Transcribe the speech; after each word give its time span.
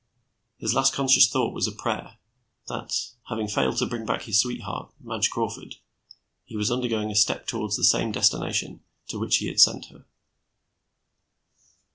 His 0.57 0.73
last 0.73 0.93
conscious 0.93 1.29
thought 1.29 1.53
was 1.53 1.67
a 1.67 1.71
prayer, 1.71 2.17
that, 2.67 3.11
having 3.27 3.47
failed 3.47 3.77
to 3.77 3.85
bring 3.85 4.03
back 4.03 4.23
his 4.23 4.41
sweetheart, 4.41 4.91
Madge 4.99 5.29
Crawford, 5.29 5.75
he 6.43 6.57
was 6.57 6.71
undergoing 6.71 7.11
a 7.11 7.15
step 7.15 7.45
toward 7.45 7.73
the 7.77 7.83
same 7.83 8.11
destination 8.11 8.81
to 9.09 9.19
which 9.19 9.37
he 9.37 9.45
had 9.45 9.59
sent 9.59 9.85
her. 9.91 10.07